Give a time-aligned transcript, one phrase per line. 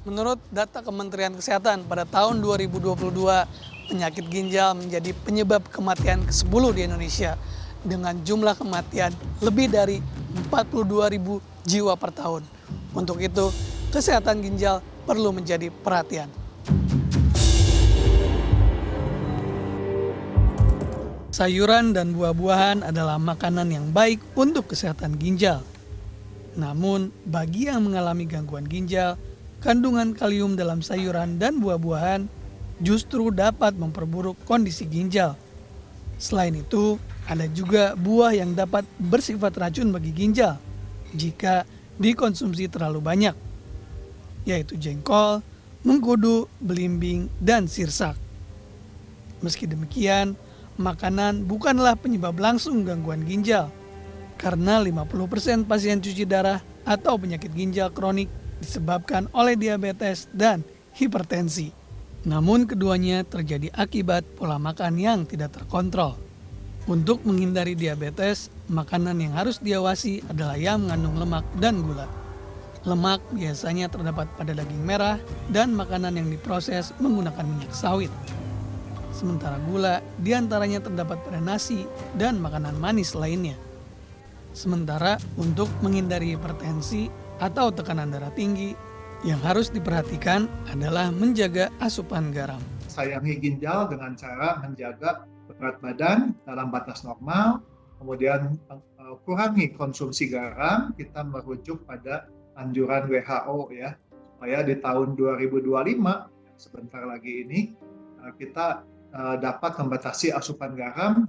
[0.00, 2.96] Menurut data Kementerian Kesehatan pada tahun 2022,
[3.92, 7.36] penyakit ginjal menjadi penyebab kematian ke-10 di Indonesia
[7.84, 9.12] dengan jumlah kematian
[9.44, 10.00] lebih dari
[10.48, 12.48] 42 ribu jiwa per tahun.
[12.96, 13.52] Untuk itu,
[13.92, 16.32] kesehatan ginjal perlu menjadi perhatian.
[21.28, 25.60] Sayuran dan buah-buahan adalah makanan yang baik untuk kesehatan ginjal.
[26.56, 29.20] Namun, bagi yang mengalami gangguan ginjal,
[29.60, 32.26] kandungan kalium dalam sayuran dan buah-buahan
[32.80, 35.36] justru dapat memperburuk kondisi ginjal.
[36.16, 36.96] Selain itu,
[37.28, 40.56] ada juga buah yang dapat bersifat racun bagi ginjal
[41.12, 41.68] jika
[42.00, 43.36] dikonsumsi terlalu banyak,
[44.48, 45.44] yaitu jengkol,
[45.84, 48.16] mengkudu, belimbing, dan sirsak.
[49.44, 50.36] Meski demikian,
[50.80, 53.68] makanan bukanlah penyebab langsung gangguan ginjal,
[54.40, 58.28] karena 50% pasien cuci darah atau penyakit ginjal kronik
[58.60, 60.62] disebabkan oleh diabetes dan
[60.94, 61.72] hipertensi.
[62.28, 66.20] Namun keduanya terjadi akibat pola makan yang tidak terkontrol.
[66.84, 72.08] Untuk menghindari diabetes, makanan yang harus diawasi adalah yang mengandung lemak dan gula.
[72.88, 75.20] Lemak biasanya terdapat pada daging merah
[75.52, 78.08] dan makanan yang diproses menggunakan minyak sawit.
[79.12, 81.84] Sementara gula di antaranya terdapat pada nasi
[82.16, 83.52] dan makanan manis lainnya.
[84.56, 88.76] Sementara untuk menghindari hipertensi atau tekanan darah tinggi,
[89.20, 92.60] yang harus diperhatikan adalah menjaga asupan garam.
[92.88, 97.60] Sayangi ginjal dengan cara menjaga berat badan dalam batas normal,
[98.00, 103.92] kemudian uh, kurangi konsumsi garam, kita merujuk pada anjuran WHO ya,
[104.36, 106.00] supaya di tahun 2025
[106.56, 107.60] sebentar lagi ini
[108.24, 111.28] uh, kita uh, dapat membatasi asupan garam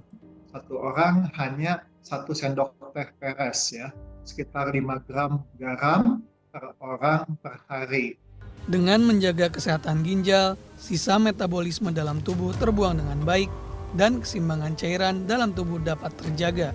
[0.52, 3.88] satu orang hanya satu sendok teh peres ya,
[4.22, 8.18] sekitar 5 gram garam per orang per hari.
[8.62, 13.50] Dengan menjaga kesehatan ginjal, sisa metabolisme dalam tubuh terbuang dengan baik
[13.98, 16.70] dan keseimbangan cairan dalam tubuh dapat terjaga.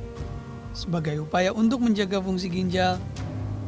[0.76, 3.00] Sebagai upaya untuk menjaga fungsi ginjal,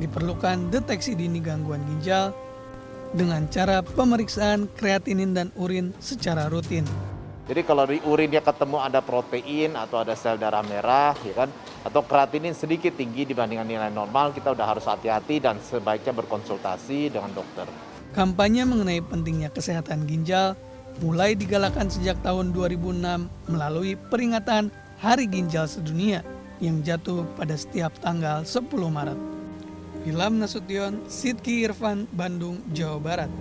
[0.04, 2.36] diperlukan deteksi dini gangguan ginjal
[3.16, 6.86] dengan cara pemeriksaan kreatinin dan urin secara rutin.
[7.50, 11.50] Jadi kalau di urinnya ketemu ada protein atau ada sel darah merah, ya kan,
[11.82, 17.34] atau kreatinin sedikit tinggi dibandingkan nilai normal, kita udah harus hati-hati dan sebaiknya berkonsultasi dengan
[17.34, 17.66] dokter.
[18.14, 20.54] Kampanye mengenai pentingnya kesehatan ginjal
[21.02, 24.70] mulai digalakan sejak tahun 2006 melalui peringatan
[25.02, 26.22] Hari Ginjal Sedunia
[26.62, 29.18] yang jatuh pada setiap tanggal 10 Maret.
[30.06, 33.32] Ilham Nasution, Sidki Irfan, Bandung, Jawa Barat.